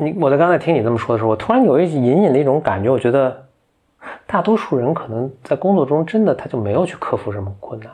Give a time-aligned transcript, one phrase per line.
[0.00, 3.44] 你我在刚才听你这么说的时候，我突然有一隐隐的一种感觉，我觉得
[4.26, 7.90] 大多数人可能在工作中真的他就没有去克服什么困难，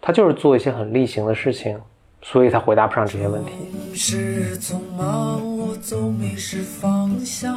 [0.00, 1.78] 他就是做一些很例行的事情，
[2.20, 3.52] 所以他回答不上这些问题。
[3.94, 7.54] 是匆忙，我总迷失方向。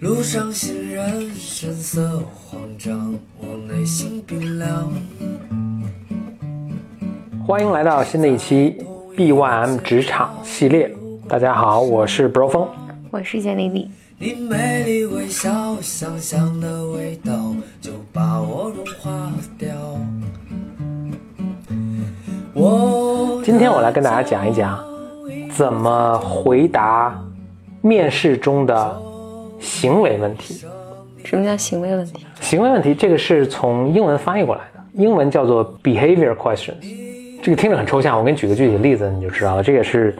[0.00, 4.92] 路上行人神色慌张，我内心冰凉。
[7.46, 8.84] 欢迎来到新的一期
[9.16, 10.94] B1M 职场系列。
[11.26, 12.68] 大家好，我是 Bro 峰。
[13.10, 13.90] 我是简丽丽。
[14.18, 17.32] 你美丽微笑，香香的味道
[17.80, 19.74] 就把我融化掉。
[22.52, 24.78] 我今天我来跟大家讲一讲，
[25.50, 27.18] 怎么回答
[27.80, 29.02] 面试中的
[29.58, 30.66] 行为问题。
[31.24, 32.26] 什么叫行为问题？
[32.40, 36.74] 行为问题这个是从英文翻译过来的，英文叫做 behavior questions。
[37.42, 39.62] 这个听着很抽象，我给你举个具体的例子，你就知道了。
[39.62, 40.14] 这也是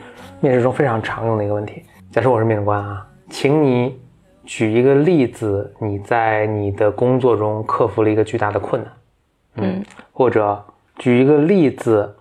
[0.44, 1.82] 面试中非常常用的一个问题。
[2.12, 3.98] 假设我是面试官啊，请你
[4.44, 8.92] 举一个例子，你在你的工作中克服了一个巨大的困难，
[9.54, 10.62] 嗯，或者
[10.98, 12.14] 举一个例子，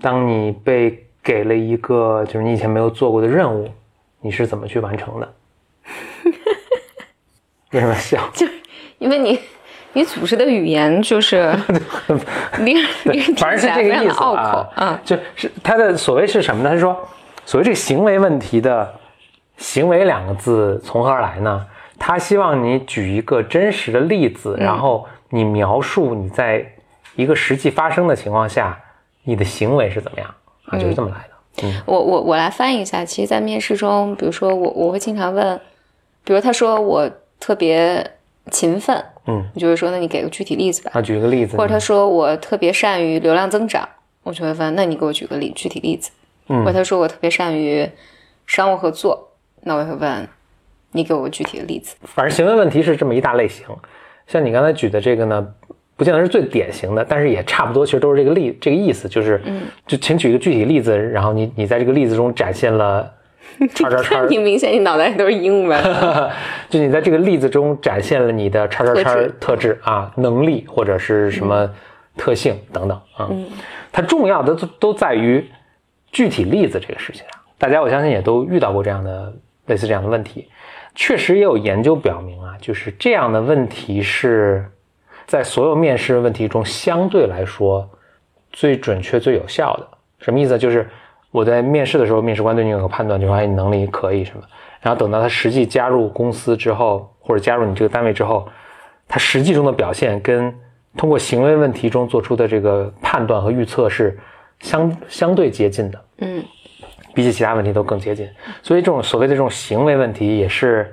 [0.00, 3.68] 当你被给了一个就是你以前没有做过的任务，
[4.20, 5.34] 你是怎么去完成的？
[7.72, 8.22] 为什么笑？
[8.32, 8.46] 就
[8.98, 9.40] 因为你
[9.92, 11.52] 你组织的语言就是
[13.36, 16.70] 反正是这个意思拗啊口，嗯，就是他的所谓是什么呢？
[16.70, 16.96] 他说，
[17.46, 18.92] 所谓这个行为问题的
[19.56, 21.66] “行为”两个字从何而来呢？
[21.98, 26.66] 他希望你举一个真实的例子，嗯然后你描述你在
[27.14, 28.78] 一个实际发生的情况下，
[29.22, 30.28] 你的行为是怎么样
[30.66, 30.76] 啊？
[30.76, 31.30] 就是这么来的。
[31.62, 33.02] 嗯我我我来翻译一下。
[33.02, 35.58] 其实，在面试中，比如说我我会经常问，
[36.22, 38.04] 比如他说我特别
[38.50, 40.90] 勤奋，嗯，我就会说那你给个具体例子吧。
[40.92, 43.88] 啊，举个例子，或者他说我特别善于流量增长，
[44.24, 46.10] 我就会问那你给我举个例具体例子。
[46.48, 46.64] 嗯。
[46.64, 47.88] 或者他说我特别善于
[48.46, 49.28] 商务合作，
[49.62, 50.28] 那我会问
[50.92, 51.96] 你给我个具体的例子。
[52.04, 53.66] 反正行为问题是这么一大类型，
[54.26, 55.46] 像你刚才举的这个呢，
[55.96, 63.12] 不见得是最典型的，但是也差不多，其实都是这个例这个意思，就是，嗯，就请举一个具体例子，然后你你在这个例子中展现了
[63.74, 65.82] 叉叉叉，挺明显你脑袋里都是英文。
[66.68, 69.34] 就你在这个例子中展现了你的叉叉叉特质。
[69.40, 71.68] 特质啊，能力或者是什么
[72.16, 73.46] 特性等等啊，嗯。
[73.92, 75.42] 它重要的都都在于
[76.16, 77.44] 具体例子这个事情啊。
[77.58, 79.30] 大家我相信也都遇到过这样的
[79.66, 80.48] 类似这样的问题，
[80.94, 84.66] 确实也有研究表明啊，就是这样的问题是
[85.26, 87.86] 在所有面试问题中相对来说
[88.50, 89.86] 最准确、最有效的。
[90.20, 90.56] 什么意思？
[90.56, 90.88] 就是
[91.30, 94.42] 我在面试的时候，面试官对你有个判断，就说哎你能力可以什么，
[94.80, 98.48] 然后等到他实际加入公司之后，或者加入你这个单位之后，
[99.06, 100.54] 他实际中的表现跟
[100.96, 104.18] 通过行为问题中做出的这个判断和预测是
[104.60, 106.04] 相相对接近的。
[106.18, 106.42] 嗯
[107.14, 108.28] 比起其他问题都更接近。
[108.62, 110.92] 所以这种所谓的这种行为问题，也是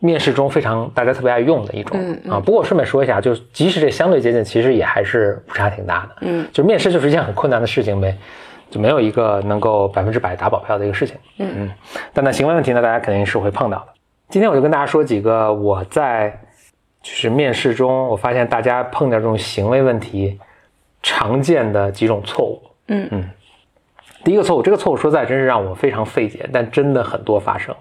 [0.00, 2.40] 面试中非常大家特别爱用的一种、嗯嗯啊。
[2.40, 6.16] 不过我顺便说一下，就是即使这相对接近，其实也还是误差挺大的。
[6.22, 8.18] 嗯就面试就是一件很困难的事情呗，
[8.70, 11.16] 就没有一个能够百分之百打保票的一个事情。
[11.38, 11.70] 嗯嗯。
[12.12, 13.92] 但那行为问题呢，大家肯定是会碰到的。
[14.30, 16.40] 今天我就跟大家说几个我在
[17.02, 20.40] 就是面试中，我发现大家碰到这种行为问题
[21.04, 22.60] 常见的几种错误。
[22.88, 23.24] 嗯嗯，
[24.24, 27.74] 第一个错误，这个错误说实在真是让我非常费解，但真的很多发生。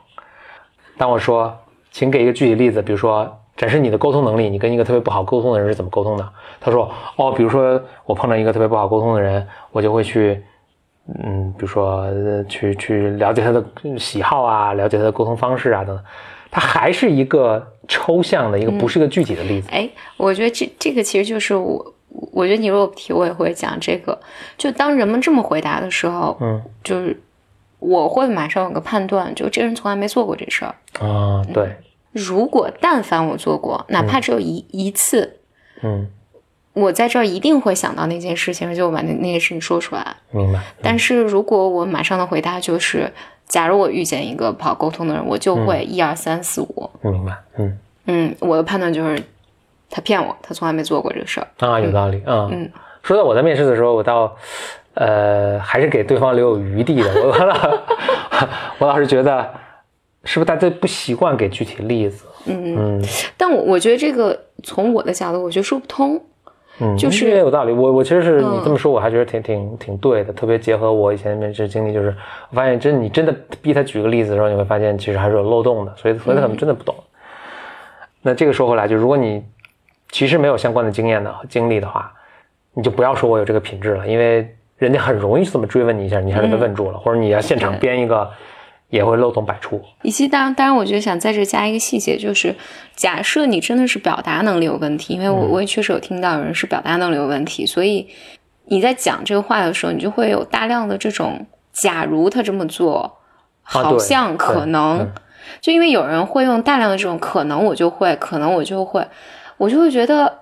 [0.98, 1.58] 当我说，
[1.92, 6.30] 请给一个具体例子，比如说展示你的沟通能力，你跟一个特别不好沟通的人是怎么沟通的？
[6.60, 10.44] 他说，哦，比如说我碰到一个特别不好沟通的人，我就会去，
[11.24, 13.64] 嗯，比如说呃去去了解他的
[13.98, 16.06] 喜好啊，了解他的沟通方式啊等等。
[16.54, 19.70] 它还是一个抽象的一个，不是一个具体的例子。
[19.72, 21.94] 哎，我觉得这这个其实就是我，
[22.32, 24.20] 我觉得你如果提，我也会讲这个。
[24.58, 27.20] 就当人们这么回答的时候，嗯就是
[27.80, 30.76] 我会马上有个判断，就这人从来没做过这事儿。
[31.00, 31.76] 啊，对，
[32.12, 35.40] 如果但凡我做过，哪怕只有一、一次，
[35.82, 36.08] 嗯，
[36.74, 40.16] 我在这儿一定会想到那件事情，而且我把那那件事情说出来。
[40.32, 40.62] 明白。
[40.82, 43.12] 但是如果我马上的回答就是，
[43.48, 49.22] 假如我遇见一个不好沟通的人，我就会一二三四五，明白，嗯嗯，我的判断就是
[49.92, 51.48] 他骗我，他从来没做过这个事儿。
[51.60, 52.48] 啊，有道理啊。
[52.52, 52.68] 嗯
[53.04, 54.32] 说到我在面试的时候，我倒
[54.94, 57.10] 呃还是给对方留有余地的。
[57.16, 57.78] 我 我老
[58.78, 59.42] 我老是觉得，
[60.24, 62.26] 是不是大家不习惯给具体例子？
[62.46, 63.04] 嗯，嗯
[63.36, 66.22] 但我我觉得这个从我的角度，我觉得说不通。
[66.80, 67.72] 嗯，就是也有道理。
[67.72, 70.32] 我我其实是嗯你这么说，我还觉得挺挺挺对的。
[70.32, 72.16] 特别结合我以前面试经历，就是
[72.52, 76.96] 我发现真你真的逼他举个例子的时候，你会发现其实还是有漏洞的，所以所以他可能真的不懂。
[78.22, 79.44] 那这个说回来，就如果你
[80.12, 82.12] 其实没有相关的经验的经历的话，
[82.74, 88.30] 你就不要说我有这个品质了，因为人家很容易这么追问你一下，你还是被问住了，或者你要现场编一个
[88.90, 89.82] 也会漏洞百出。
[90.02, 92.54] 以及当，当然，我觉得想在这加一个细节，就是
[92.96, 98.08] 假设你真的是表达能力有问题，因为我我也确实有听到有人是表达能力有问题，所以
[98.66, 103.20] 你在讲这个话的时候，你就会有大量的这种假如他这么做，
[103.62, 105.12] 好像可能，嗯
[105.60, 109.06] 就因为有人会用大量的这种可能我就会，可能我就会，
[109.62, 110.40] 我就会觉得，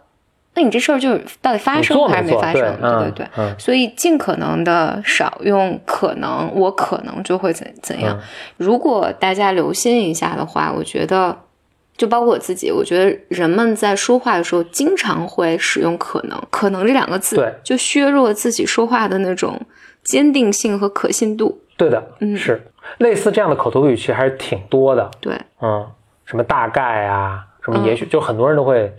[0.56, 2.62] 那你这事儿就是到底发你生还是没发生？
[2.62, 3.28] 对，嗯对对。
[3.38, 8.16] 嗯所以尽可能的少用可能，我可能就会怎怎样。
[8.18, 8.22] 嗯
[8.58, 11.38] 如果大家留心一下的话，我觉得，
[11.98, 19.60] 就包括我自己，我觉得人们在说话的时候经常会使用“可能”，“可能”这两个字，对就削弱自己说话的那种
[20.04, 21.62] 坚定性和可信度。
[21.76, 25.12] 对的，嗯是类似这样的口头语其实还是挺多的。
[25.20, 25.86] 对，嗯，
[26.26, 28.94] 什么大概啊，什么也嗯许，就很多人都会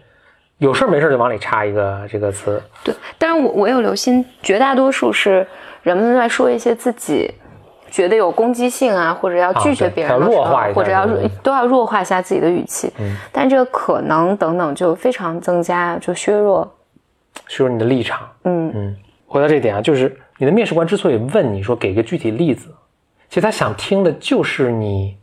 [0.60, 2.62] 有事儿没事儿就往里插一个这个词。
[2.84, 5.46] 对，但是我我有留心，绝大多数是
[5.82, 7.32] 人们在说一些自己
[7.90, 12.92] 觉得有攻击性啊，或者要拒绝别人的时候，弱化一下或者要这个都要弱化一下自己的语气。
[13.00, 16.70] 嗯，但这个可能等等就非常增加，就削弱。
[17.48, 18.28] 削弱你的立场。
[18.44, 18.96] 嗯嗯，
[19.26, 22.68] 回到这一点啊，就是你的面试官之所以问你说给个具体例子，
[23.28, 25.16] 其实他想听的就是你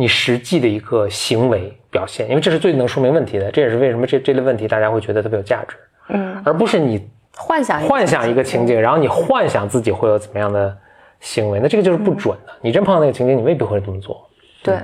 [0.00, 3.50] 你实际的一个行为表现，因为这是最能说明问题的。
[3.50, 5.76] 这也是为什么这这类问题大家会觉得特别有价值，
[6.08, 7.06] 嗯，而不是你
[7.36, 10.74] 幻想一个幻想一个情景，然后你幻想自己会有怎么样的
[11.20, 12.52] 行为，那这个就是不准的。
[12.62, 14.26] 你真碰到那个情景，你未必会这么做。
[14.62, 14.78] 对，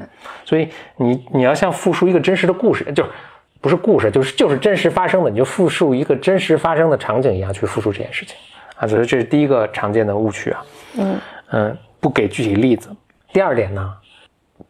[0.45, 3.11] 所以你你要像复述一个真实的故事，就是
[3.63, 8.37] 不是故事，就是就是真实发生的，你就复述一个真实发生的场景一样去复述这件事情
[8.77, 8.87] 啊。
[8.87, 10.65] 所以这是第一个常见的误区啊。
[10.99, 11.19] 嗯
[11.53, 12.91] 嗯，不给具体例子。
[13.33, 13.93] 第二点呢，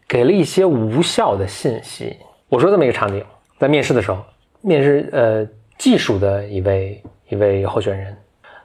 [0.08, 2.17] 给了一些无效的信息。
[2.49, 3.25] 我说这么一个场景，
[3.58, 4.23] 在面试的时候，
[4.61, 5.47] 面试呃
[5.79, 8.17] 技术的一位一位候选人，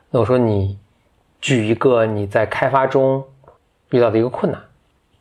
[0.10, 0.78] 那我说你
[1.40, 3.24] 举一个你在开发中
[3.90, 4.62] 遇到的一个困难。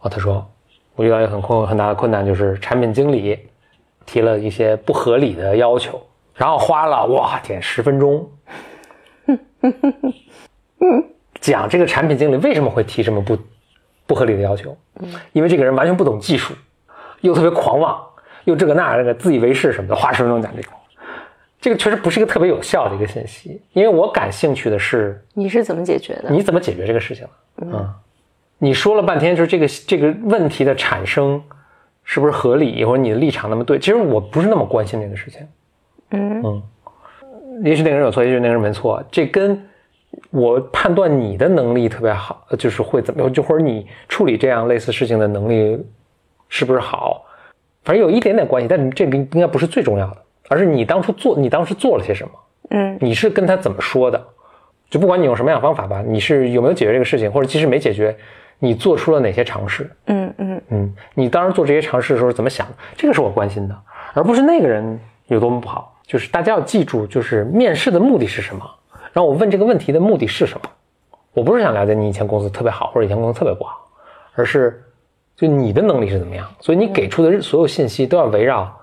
[0.00, 0.46] 哦，他说
[0.94, 3.38] 我遇到一个很困很大的困难，就是产品经理
[4.04, 6.00] 提了一些不合理的要求，
[6.34, 8.30] 然后花了哇天十分钟，
[11.40, 13.38] 讲这个产品经理为什么会提这么不
[14.10, 14.76] 不合理的要求，
[15.30, 16.52] 因为这个人完全不懂技术，
[17.20, 17.96] 又特别狂妄，
[18.42, 20.72] 又这个那那个自以为是什么的，花十分钟讲这种，
[21.60, 26.28] 这个确实不是一个特别有效的一个信息，因为我感兴趣的是你是怎么解决的？
[26.28, 27.66] 你怎么解决这个事情的？
[27.66, 27.88] 嗯，
[28.58, 31.40] 你说了半天，就是这个这个问题的产生
[32.02, 33.78] 是不是合理，或者你的立场那么对？
[33.78, 35.46] 其实我不是那么关心这个事情。
[36.10, 36.62] 嗯嗯，
[37.64, 39.64] 也许那个人有错，也许那个人没错，这跟
[40.30, 45.78] 我判断你的能力特别好，呃就是会怎么样，就或者你处理这样类似事情的能力
[46.48, 47.24] 是不是好，
[47.84, 50.16] 反正有一点点关系，但这个应该不是最重要的，
[50.48, 52.32] 而是你当初做，你当时做了些什么。
[52.72, 54.24] 嗯你是跟他怎么说的？
[54.88, 58.16] 就不管你用什么样的方法吧，你是有没有解决这个事情，或者即使没解决，
[58.58, 59.90] 你做出了哪些尝试？
[60.06, 62.74] 嗯嗯嗯，你当时做这些尝试的时候怎么想的？
[62.96, 63.76] 这个是我关心的，
[64.14, 64.98] 而不是那个人
[65.28, 65.96] 有多么不好。
[66.06, 68.68] 就是大家要记住，就是面试的目的是什么？
[69.12, 70.70] 然后我问这个问题的目的是什么？
[71.32, 73.88] 我不是想了解你以前公司特别好，或者以前公司特别不好，
[74.34, 74.82] 而是
[75.36, 76.48] 就你的能力是怎么样。
[76.60, 78.76] 所以你给出的所有信息都要围绕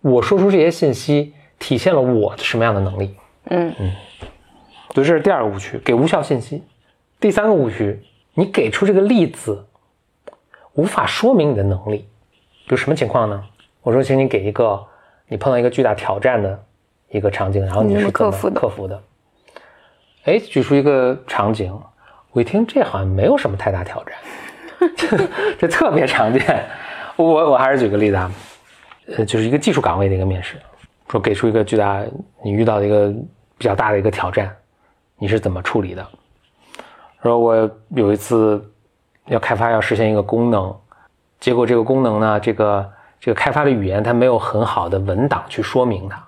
[0.00, 3.14] 我说出这些信息体现了我什么样的能力。
[3.44, 3.92] 嗯嗯
[4.94, 6.62] 所以这是第二个误区，给无效信息。
[7.20, 8.02] 第三个误区，
[8.34, 9.64] 你给出这个例子，
[10.72, 12.08] 无法说明你的能力。
[12.66, 13.44] 比如什么情况呢？
[13.82, 14.82] 我说，请你给一个
[15.28, 16.58] 你碰到一个巨大挑战的
[17.10, 19.02] 一个场景，然后你你是怎么克服的克服的？
[20.24, 21.72] 哎，举出一个场景，
[22.32, 24.14] 我一听这好像没有什么太大挑战，
[24.94, 25.28] 这
[25.60, 26.64] 这特别常见。
[27.16, 28.30] 我我还是举个例子啊，
[29.16, 30.56] 呃，就是一个技术岗位的一个面试，
[31.08, 32.02] 说给出一个巨大
[32.42, 33.08] 你遇到的一个
[33.56, 34.54] 比较大的一个挑战，
[35.16, 36.06] 你是怎么处理的？
[37.22, 38.62] 说我有一次
[39.26, 40.74] 要开发要实现一个功能，
[41.38, 46.22] 结果这个功能呢，这个这个开发的语言它没有很好的文档去说明它。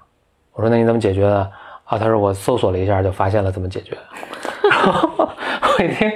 [0.55, 1.53] 我说那你怎么解决的？
[1.93, 3.95] 啊，他说我搜索了一下就发现了怎么解决。
[5.79, 6.11] 我一听，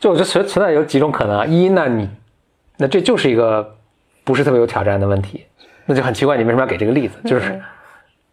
[0.00, 2.10] 就我觉得存存在有几种可能啊，一那你
[2.76, 3.76] 那这就是一个
[4.24, 5.46] 不是特别有挑战的问题，
[5.86, 7.16] 那就很奇怪，你为什么要给这个例子？
[7.24, 7.62] 就是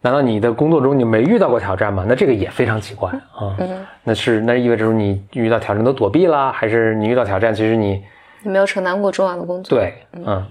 [0.00, 2.04] 难道你的工作中你没遇到过挑战吗？
[2.08, 3.54] 那这个也非常奇怪啊。
[3.60, 8.02] 嗯，那是那意味着说你遇到挑战都躲避了，还是你遇到挑战其实你
[8.42, 10.44] 你没有承担过重要的工作。，对，嗯，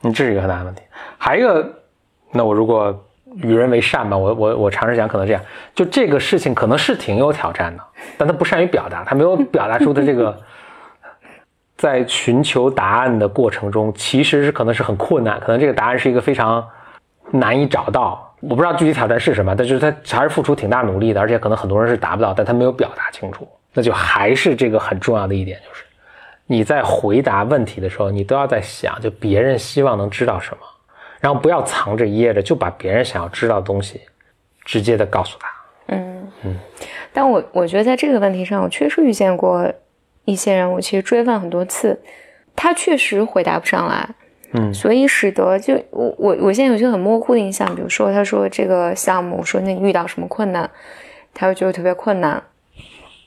[0.00, 0.82] 你这是一个很大的问题。
[1.18, 1.72] 还有一个，
[2.30, 3.04] 那我如果
[3.42, 5.42] 与人为善吧，我我我尝试讲，可能这样，
[5.74, 7.82] 就这个事情可能是挺有挑战的，
[8.16, 10.36] 但他不善于表达，他没有表达出他这个
[11.76, 16.66] 在寻求答案的过程中，其实是可能是很困难，可能这个答案是一个非常
[17.30, 18.22] 难以找到。
[18.40, 25.84] 我不知道具体挑战是什么，但就是他还是付出挺大努力的，而且可能很多人是达不到，但他没有表达清楚，那就还是这个很重要的一点，就是
[26.46, 30.58] 你在回答问题的时候，你都要在想，就别人希望能知道什么，
[31.26, 34.00] 然后不要藏着掖着，就把别人想要知道的东西
[34.64, 35.48] 直接的告诉他。
[35.88, 36.56] 嗯嗯。
[37.12, 39.68] 但我我觉得在这个问题上，我确实遇见过
[40.24, 42.00] 一些人，我其实追问很多次，
[42.54, 44.08] 他确实回答不上来。
[44.52, 50.70] 嗯所以使得就我我我现在有些很模糊的印象，比如说他说这个项目，我说那你遇到什么困难，
[51.34, 52.40] 他会觉得特别困难。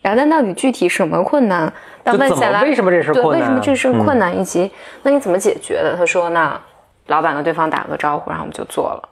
[0.02, 1.74] 然后但到底具体什么困难？
[2.02, 3.40] 当就怎么问下来，为什么这是，困难？
[3.42, 4.40] 为什么这是嗯困难？
[4.40, 4.72] 以及
[5.04, 5.98] 那你怎么解决的？
[5.98, 6.58] 他说那
[7.10, 9.10] 老板跟对方打个招呼，然后我们就做了。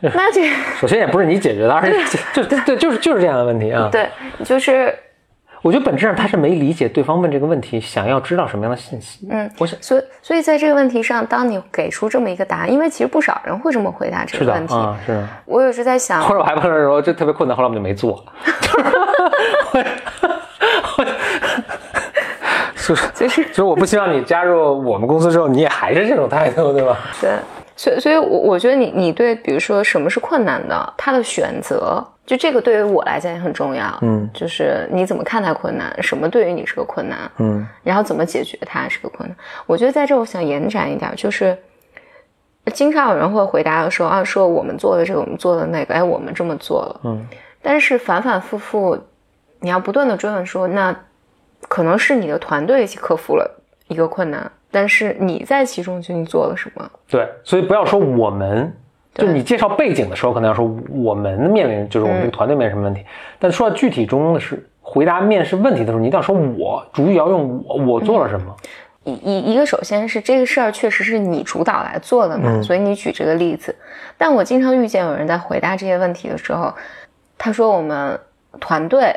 [0.00, 0.48] 那这
[0.80, 3.88] 首先也不是你解决的，而是就对对，就是就是这样的问题啊。
[3.92, 4.08] 对，
[4.44, 4.94] 就是
[5.62, 9.26] 我觉得本质上他是没理解对方问这个问题想要知道什么样的信息。
[9.30, 14.74] 嗯，我想所以所以在这个问题上，当你给出这么一个答案，因为其实不少人会这么回答这个问题。
[14.74, 15.28] 啊，是的。
[15.46, 18.22] 我有时在想，或者我还碰到说这特别困难，后来我们就没做。
[22.86, 26.98] 就是 就是就是我不希望你加入我们公司之后，你也还是这种态度，对吧？
[27.20, 27.30] 对，
[27.76, 33.98] 所以所以我，我觉得你你对，比如说什么是困难的，他的选择，就这个对于我来讲也很重要。
[34.02, 39.36] 嗯就是你怎么看待困难，什么对于你是个困难，嗯然后怎么解决它是个困难。
[39.66, 41.56] 我觉得在这我想延展一点，就是
[42.72, 47.26] 经常有人会回答说啊，说我们做的这个，我们做的那个，哎，我们这么做了，嗯
[47.62, 48.98] 但是反反复复，
[49.60, 50.94] 你要不断的追问说，那
[51.68, 56.90] 可能是你的团队一起克服了一个困难，但是你在其中究竟做了什么？
[57.08, 58.72] 对，所以不要说我们，
[59.14, 63.04] 就你介绍背景的时候，可能要说我们面临，就是我们这个团队面临什么问题。
[63.38, 68.54] 但说到具体中的是回答面试问题的时候，你一定要说我，主语要用我，我做了什么。
[69.04, 73.74] 一一一个，首先是这个事儿确实是你主导来做的嘛，嗯所以你举这个例子。
[74.16, 76.72] 但我经常遇见有人在回答这些问题的时候，
[77.36, 78.18] 他说我们
[78.58, 79.14] 团队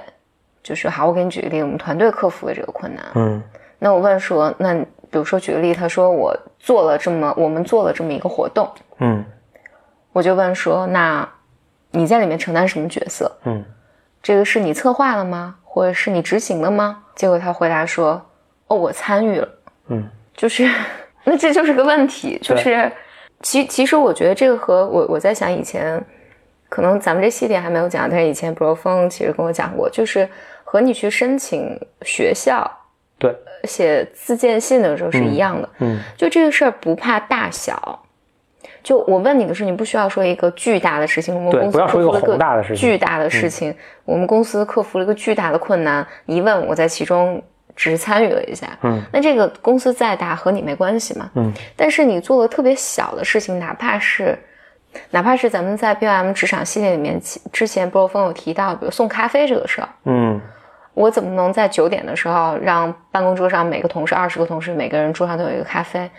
[0.67, 3.05] 就是好，我给你举个例，我们团队克服了这个困难。
[3.15, 3.41] 嗯
[3.79, 8.69] 那我问说，那比如说举个例，他说我做了这么，我们做了这么一个活动，
[8.99, 9.23] 嗯
[10.11, 11.25] 我就问说，那
[11.91, 13.31] 你在里面承担什么角色？
[13.45, 13.63] 嗯
[14.21, 15.55] 这个是你策划了吗？
[15.63, 17.01] 或者是你执行了吗？
[17.15, 18.21] 结果他回答说，
[18.67, 19.47] 哦，我参与了。
[19.87, 20.69] 嗯 就是，
[21.23, 22.91] 那这就是个问题，就是
[23.41, 26.03] 其其实我觉得这个和我我在想以前，
[26.67, 30.27] 可能咱们这系列还没有讲，但是以前 Bro 峰其实跟我讲过，就是
[30.69, 32.69] 和你去申请学校
[33.17, 33.33] 对，
[33.63, 38.03] 写自荐信的时候是一样的，嗯就这个事儿不怕大小。
[38.83, 42.77] 就我问你的是，你不需要说一个巨大的事情，我们公司不要说一个克服了宏大的事情。
[42.77, 46.05] 嗯巨大的事情，我们公司克服了一个巨大的困难。
[46.25, 47.41] 你一问，我在其中
[47.75, 54.37] 只是参与了一下，嗯，那这个公司再大和你没关系嘛，嗯，但是你做了特别小的事情，哪怕是
[55.11, 60.39] 哪怕是咱们在 BOM 职场系列里面其之前波峰有提到，比如送咖啡这个事儿，嗯
[60.97, 66.09] 我怎么能在九点的时候让办公桌上每个同事二十个同事每个人桌上都有一个咖啡？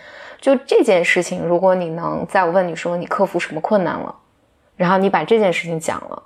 [0.41, 4.15] 就这件事情，如果你能在我问你说你克服什么困难了，
[4.77, 6.23] 然后你把这件事情讲了，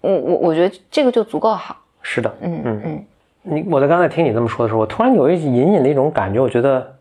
[0.00, 1.76] 我我我觉得这个就足够好。
[2.02, 3.04] 是的，嗯嗯嗯
[3.42, 6.96] 你我在刚才听你这么说的时候，我突然有一隐隐的一种感觉，我觉得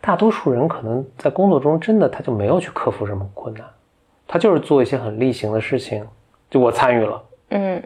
[0.00, 3.64] 大多数人可能在工作中真的他就没有去克服什么困难，
[4.26, 6.04] 他就是做一些很例行的事情，
[6.50, 7.80] 就我参与了，嗯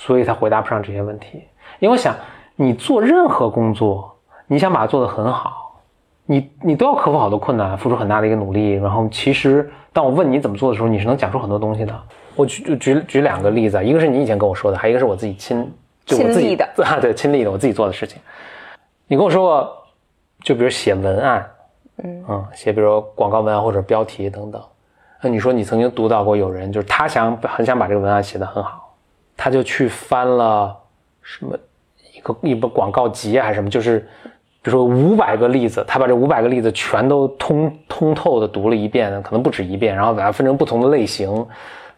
[0.00, 1.44] 所以他回答不上这些问题。
[1.78, 2.16] 因为我想，
[2.56, 4.10] 你做任何工作，
[4.46, 5.78] 你想把它做得很好，
[6.24, 8.72] 你你都要克服好多困难，付出很大的一个努力。
[8.72, 11.94] 然后其实当我问你怎么做的时候，你是能讲出很多东西的。
[12.34, 15.70] 我举就举举两个例子啊，一个是你以前跟我说的，还有一个是我自己亲
[16.06, 18.18] 就我自己的啊， 对，亲历的我自己做的事情。
[19.06, 19.76] 你跟我说过，
[20.42, 21.46] 就比如写文案，
[22.02, 24.62] 嗯写比如广告文案或者标题等等。
[25.20, 28.89] 那你说你曾经读到过有人，就是他想很想把这个文案写得很好，
[29.42, 30.76] 他就去翻了
[31.22, 31.58] 什么
[32.14, 34.00] 一个一本广告集啊还是什么，就是
[34.60, 41.46] 比如说五百个例子，他把这五百个例子全都通通透的读了一遍，可能不止一遍，然后把它分成不同的类型，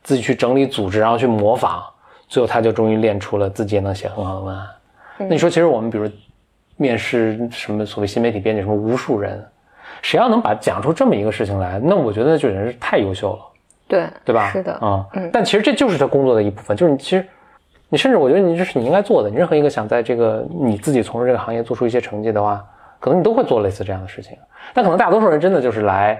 [0.05, 1.83] 自己去整理组织，然后去模仿，
[2.29, 4.65] 最后他就终于练出了自己也能写很好的文案。
[5.19, 6.09] 那你说，其实我们比如
[6.77, 9.45] 面试什么所谓新媒体编辑，什么无数人，
[10.01, 13.43] 谁要能把讲出这么一个事情来，那我觉得这人是太优秀了。
[13.93, 14.49] 对对吧？
[14.51, 17.29] 是的，啊、嗯但其实这就是他工作的一部分，就是你其实，
[17.91, 19.29] 你甚至我觉得你这是你应该做的。
[19.29, 22.65] 你任何一个想在这个你自己从事这个行业做出一些成绩的话，
[22.99, 24.39] 可能你都会做类似这样的事情。
[24.73, 26.19] 但可能大多数人真的就是来，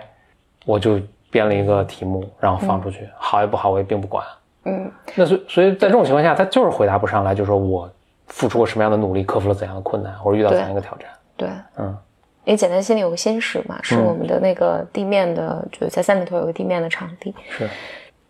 [0.67, 1.01] 我就
[1.31, 4.23] 编了一个题目，然后放出去，好也不好我也并不管。
[4.65, 7.91] 嗯那所以所以在这种情况下，他就是回答不上来，就说我
[8.27, 11.09] 付出过什么样的努力，克服了怎样的困难，或者遇到怎样一个挑战。
[11.39, 11.49] 对。
[11.79, 11.97] 嗯
[12.45, 17.35] 因为简单心里有个心事嘛，是嗯我们的那个地面的，就是在三里屯有个地面的场地。
[17.51, 17.69] 是，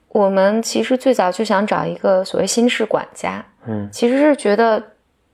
[0.09, 4.83] 我们其实最早就想找一个所谓心事管家，嗯其实是觉得，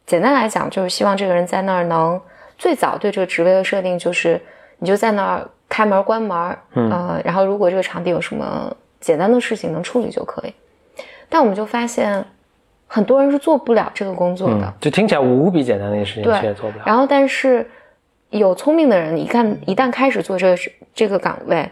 [0.07, 2.21] 简单来讲就是希望这个人在那儿能
[2.57, 4.41] 最早对这个职位的设定就是，
[4.79, 10.55] 你就在那儿开门关门，嗯、呃，然后如果这个场地有什么简单的事情能处理就可以。
[11.29, 12.25] 但我们就发现，
[12.87, 14.65] 很多人是做不了这个工作的。
[14.65, 16.85] 嗯，就听起来无比简单的一件事情，对做不了。
[16.87, 17.69] 然后，但是
[18.31, 20.57] 有聪明的人，一旦一旦开始做这个
[20.95, 21.71] 这个岗位，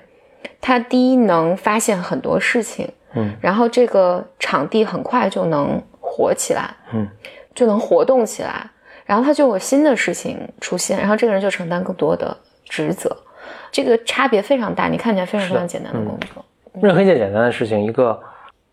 [0.61, 7.07] 他第一能发现很多事情，嗯，然后这个场地很快就能火起来，嗯，
[7.55, 8.71] 就能活动起来，
[9.05, 12.35] 然后他就有新的事情出现，然后这个人就承担更多的
[12.65, 13.15] 职责，
[13.71, 14.89] 这个差别非常大。
[14.89, 16.45] 你看起来非常非常简单的工作，
[16.81, 18.19] 任何一件简单的事情，一个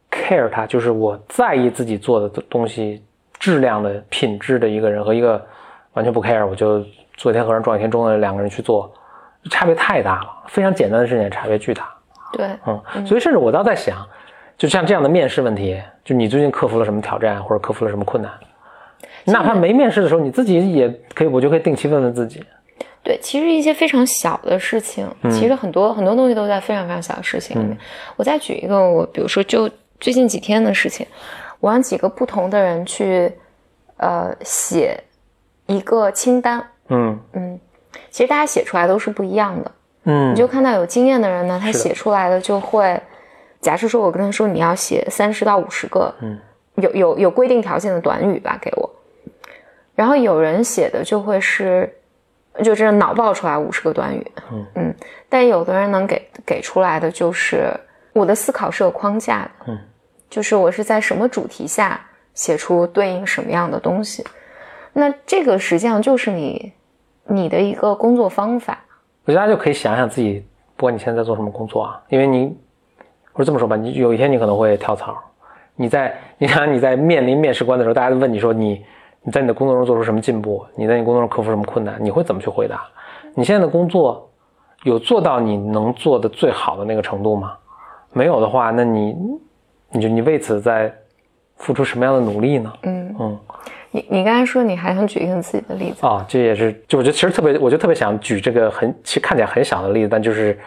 [0.09, 3.03] care 他，就是我在意自己做的东西
[3.39, 5.45] 质量的品质的一个人，和一个
[5.93, 6.85] 完全不 care，我就
[7.15, 8.91] 做一天和尚撞一天钟的两个人去做，
[9.49, 10.43] 差别太大了。
[10.47, 11.93] 非常简单的事情，差别巨大。
[12.31, 14.07] 对，嗯，所以甚至我倒在想，
[14.57, 18.31] 就像这样的面试问题，就你最近克服了什么挑战，或者克服了什么困难，
[19.25, 22.43] 哪怕没面试的时候，你自己也可以，我就可以定期问问自己。
[23.03, 27.77] 对，其实一些非常小的事情，其实很多很多东西都在非常非常小的事情里面。
[28.15, 31.05] 我再举一个，我比如说就最近几天的事情，
[31.59, 33.31] 我让几个不同的人去
[33.97, 35.03] 呃写
[35.67, 37.19] 一个清单，嗯。
[37.33, 37.59] 嗯，
[38.09, 39.71] 其实大家写出来都是不一样的。
[40.03, 43.01] 嗯，你就看到有经验的人呢，他写出来的就会，
[43.61, 46.37] 假设说我跟他说你要写三十到五十个，嗯，
[46.75, 48.89] 有有有规定条件的短语吧给我，
[49.95, 51.89] 然后有人写的就会是，
[52.61, 54.31] 就真的脑爆出来五十个短语，
[54.75, 54.93] 嗯
[55.29, 57.73] 但有的人能给给出来的就是
[58.11, 59.79] 我的思考是有框架的，嗯，
[60.29, 61.99] 就是我是在什么主题下
[62.33, 64.23] 写出对应什么样的东西，
[64.91, 66.73] 那这个实际上就是你
[67.25, 68.79] 你的一个工作方法。
[69.25, 72.55] 我觉得大家就可以想想自己，不管你现在在做什么工作啊，因为你，
[73.31, 75.17] 或者这么说吧，你有一天你可能会跳槽，
[75.75, 78.83] 你在你想你在面临面试官的时候，大家都问你说你
[79.21, 82.83] 你在你的工作中做出什么进步，你在你工作中克服什么困难，你会怎么去回答？
[83.33, 84.29] 你现在的工作
[84.83, 87.53] 有做到你能做的最好的那个程度吗？
[88.11, 89.15] 没有的话，那你
[89.89, 90.93] 你就你为此在
[91.55, 92.73] 付出什么样的努力呢？
[92.83, 93.39] 嗯嗯。
[93.95, 100.57] 你你刚才说你还想举一个你自己的例子，啊，这也是，就我觉得其实特别，我就特别想举这个很，其实看起来很小的例子，但就是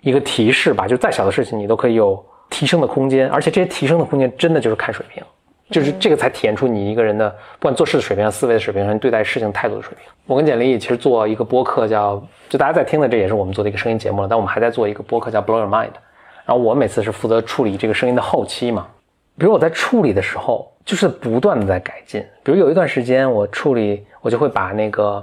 [0.00, 5.22] 一个提示吧，就再小的事情你都可以有提升的空间，而且这些提升的空间真的就是看水平，
[5.70, 10.04] 就是这个才体现出你一个人的不管做事的水平、思维的水平，还是对待事情态度的水平。
[10.26, 15.92] 我跟简历其实做一个播客叫，就大家在听的，这也是我们做的一个声音节目了，但我们还在做一个播客叫 Blow Your Mind，
[16.44, 18.88] 然后我每次是负责处理这个声音的后期嘛，
[19.38, 22.24] 比如我在处理的时候，就是不断的在改进。
[22.42, 25.20] 比如有一段时间我处理，我就会把那个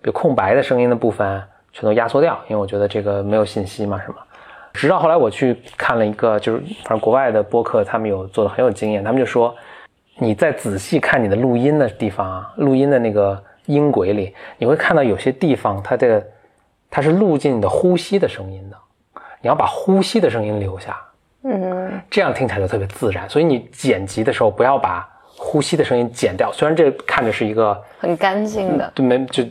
[0.00, 1.42] 比如空白的声音的部分
[1.72, 4.16] 全都压缩掉，因为我觉得这个没有信息嘛，是吗？
[4.74, 9.52] 直到后来我去看了一个，就是反正国外的播客，他们有做的很有经验，他们就说，
[10.18, 16.24] 你在仔细看你的录音的地方啊，录音的那个音轨里，你会看到有些地方它的
[16.90, 18.76] 它是录进你的呼吸的声音的，
[19.40, 20.96] 你要把呼吸的声音留下，
[21.44, 23.28] 嗯这样听起来就特别自然。
[23.28, 29.44] 所以你剪辑的时候不要把呼吸的声音剪掉，虽然这看着是一个很干净的，就没就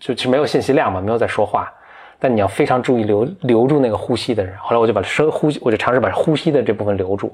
[0.00, 1.72] 就就没有信息量嘛，没有在说话，
[2.18, 4.56] 但你要非常注意留留住那个呼吸的人。
[4.58, 7.32] 后来我就把声呼吸，我就尝试把呼吸的这部分留住，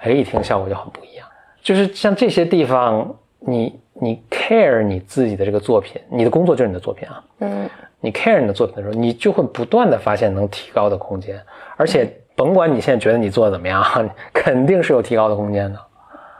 [0.00, 1.26] 哎，一听效果就很不一样。
[1.62, 11.38] 就是像这些地方，你你 care 你自己的这个作品，你的工作就是你的作品啊，嗯你 care 你的作品的时候，你就会不断的发现能提高的空间，
[11.76, 13.84] 而且甭管你现在觉得你做的怎么样，
[14.32, 15.78] 肯定是有提高的空间的。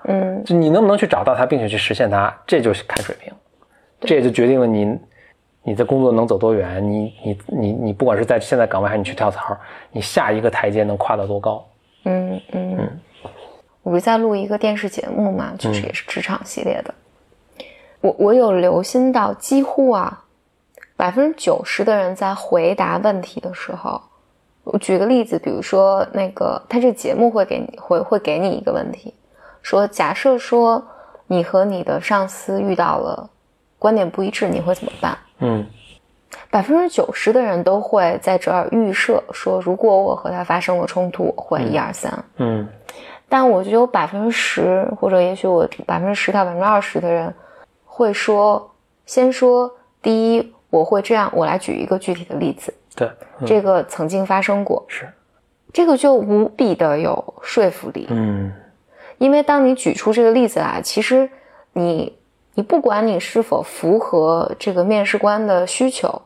[0.05, 3.31] 嗯就你能不能去找到它，并且去实现它，这就是看水平，
[4.01, 4.99] 这也就决定了你
[5.63, 9.55] 你的工作能走多远，你你你你不管是在现在岗位还是你去跳槽，
[9.93, 11.63] 你下一个台阶能跨到多高。
[12.05, 13.01] 嗯嗯。
[13.83, 16.95] 我不是在录一个电视节目嘛，就是也是职场系列的。
[18.01, 20.25] 我我有留心到，几乎啊，
[20.97, 24.01] 百分之九十的人在回答问题的时候，
[24.65, 29.15] 我举个例子，比如说那个他这个节目会给你会会给你一个问题，
[29.63, 30.83] 说假设说
[31.27, 33.29] 你和你的上司遇到了
[33.79, 35.17] 观点不一致，你会怎么办？
[35.39, 35.67] 嗯
[36.49, 42.13] 百分之九十的人都会在这儿预设说，如果我和他发生了冲突，我会一二三。
[42.37, 42.69] 嗯
[43.29, 47.33] 但我觉得有百分之十，或者也许我百分之十到百分之二十的人
[47.85, 48.71] 会说，
[49.07, 51.31] 先说第一，我会这样。
[51.33, 53.47] 我来举一个具体的例子，对，嗯。
[53.47, 55.09] 这个曾经发生过，是，
[55.73, 58.07] 这个就无比的有说服力。
[58.11, 58.53] 嗯。
[59.19, 61.29] 因为当你举出这个例子来，其实
[61.73, 62.19] 你
[62.55, 66.23] 你不管你是否符合这个面试官的需求，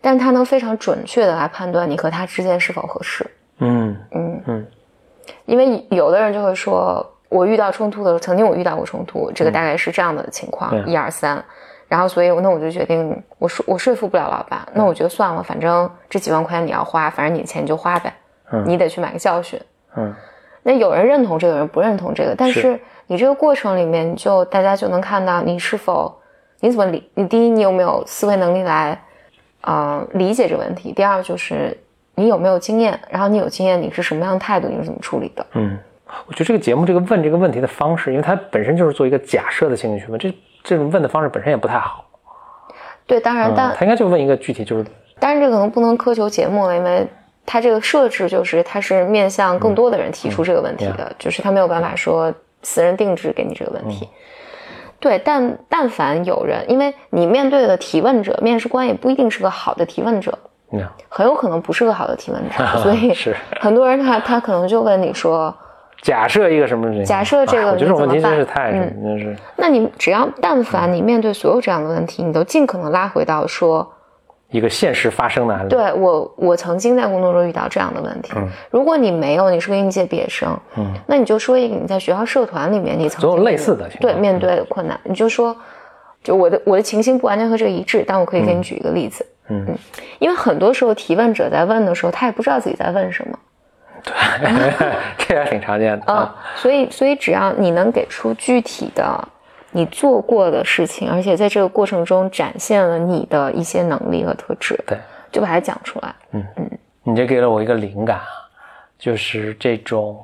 [0.00, 3.24] 但他能非常准确的来判断你和他之间是否合适。
[3.58, 3.96] 嗯。
[4.10, 4.42] 嗯。
[4.46, 4.66] 嗯。
[5.44, 11.42] 因为有的人就会说，我遇到冲突的时候，曾经我遇到过冲突，这个大概是这样的情况，一二三。
[11.88, 18.12] 然后所以那我就决定，我说我说服不了老板，那我觉得算了，反正这几万块钱你要花，反正你的钱你就花呗，
[18.52, 18.64] 嗯。
[18.66, 19.60] 你得去买个教训。
[19.96, 20.14] 嗯。
[20.62, 22.80] 那有人认同这个，有人不认同这个，但是是。
[23.08, 26.12] 你这个过程里面，你就大家就能看到你是否
[26.58, 29.00] 你怎么理，你第一你有没有思维能力来，
[29.60, 31.78] 呃，理解这个问题；第二就是
[32.16, 35.46] 你有没有经验，然后你有经验，你是什么样的态度，你是怎么处理的？
[35.52, 35.78] 嗯，
[36.26, 40.34] 我觉得这个节目这个问这个问题的方式，因为它本身就是做一个假设的心理学问，这
[40.66, 42.04] 这种问的方式本身也不太好。
[43.06, 44.84] 对，当然，嗯，但他应该就问一个具体，就是
[45.20, 47.06] 当然这可能不能苛求节目了，因为
[47.46, 53.90] 他这个设置就是他是面向更多的人提出这个问题的，嗯就是他没有办法说私人定制给你这个问嗯。
[53.90, 54.08] 题。
[54.98, 60.36] 对，但但凡有人，因为你面对的提问者，面试官也不一定是个好的提问者，
[61.08, 63.36] 很有可能不是个好的提问者， 所以是。
[63.60, 65.54] 很多人他他可能就问你说，
[66.02, 67.04] 假设一个什么事情？
[67.04, 69.02] 假设这个哎我觉得这种问题真是太嗯。
[69.02, 69.36] 真是。
[69.56, 73.90] 那你只要但凡你面对所有这样的问题，你都尽可能拉回到说，
[74.50, 75.68] 一个现实发生的案例。
[75.68, 78.32] 对我，我曾经在工作中遇到这样的问题。
[78.36, 78.48] 嗯。
[78.70, 84.12] 如果你没有，你是个应届毕业生，嗯，那你就说一个你在学校社团里面你曾经总有类似的情况。
[84.12, 85.56] 对面对的困难，你就说，
[86.22, 89.26] 就我的我的情形不完全和这个一致，但我可以给你举一个例子。
[89.48, 89.66] 嗯。
[90.20, 93.36] 因为很多时候提问者在问的时候，他也不知道自己在问什么
[95.18, 99.28] 这也挺常见的啊、所以所以只要你能给出具体的
[99.72, 104.96] 你做过的事情，而且在这个过程中展现了你的一些能力和特质，对，
[105.30, 106.14] 就把它讲出来。
[106.32, 106.70] 嗯嗯
[107.02, 108.26] 你这给了我一个灵感啊，
[108.98, 110.18] 就是这种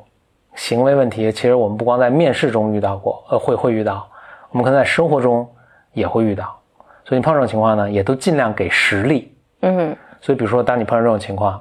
[0.54, 4.08] 行为问题，其实我们不光在面试中遇到过，呃，会会遇到，
[4.50, 5.48] 我们可能在生活中
[5.92, 6.58] 也会遇到。
[7.04, 9.32] 所以你碰到这种情况呢，也都尽量给实例。
[9.60, 11.60] 嗯所以比如说，当你碰到这种情况，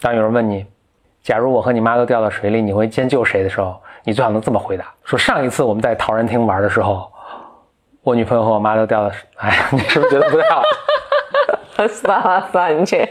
[0.00, 0.66] 当有人问你，
[1.26, 7.10] 假如我和你妈都掉到水里，你会先救谁的时候，你最好能这么回答：说上一次我们在陶然亭玩的时候，
[8.04, 10.62] 我女朋友和我妈都掉到水，哎呀，你是不是觉得不太好？
[11.88, 13.04] 算了算了，你这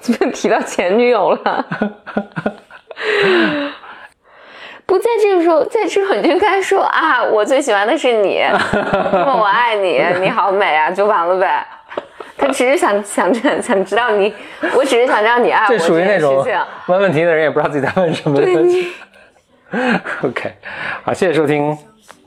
[0.00, 1.64] 怎么提到前女友了？
[4.84, 8.42] 不在这个时候，在这个时候你就该说啊，我最喜欢的是你，
[9.12, 11.64] 那么我爱你，你好美啊，就完了呗。
[12.40, 14.32] 他只是想想想想知道你，
[14.74, 16.42] 我只是想让你爱我这属于那种
[16.86, 18.46] 问问题的人也不知道自己在问什么的。
[20.22, 20.52] OK，
[21.02, 21.76] 好，谢谢收听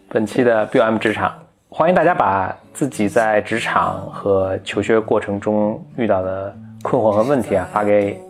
[0.10, 1.34] 本期的 BOM 职场，
[1.68, 8.22] 欢迎大家把自己在职场和求学过程中遇到的困惑和问题啊发给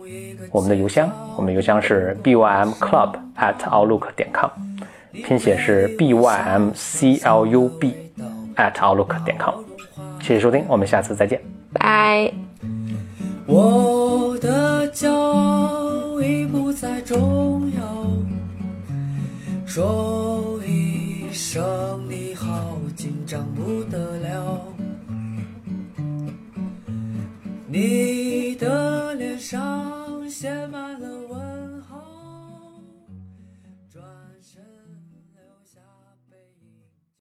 [0.50, 4.48] 我们的邮箱，我们的邮箱是 bymclub at outlook 点 com，
[5.22, 6.72] 拼写是 bymclub
[8.56, 9.54] at outlook 点 com。
[10.20, 11.40] 谢谢收听，我们下次再见。
[11.74, 12.32] 拜。
[13.46, 18.06] 我的骄傲已不再重要，
[19.66, 24.62] 说一声你好，紧张不得了。
[27.66, 31.08] 你的脸上写满了